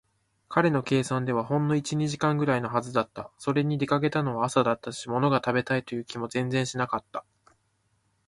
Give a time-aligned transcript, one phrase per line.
[0.49, 3.29] 彼の計算ではほんの一、二時間ぐらいのはずだった。
[3.37, 7.23] それに、出かけたのは朝だったし、ものが食べたいという気も全然しなかった。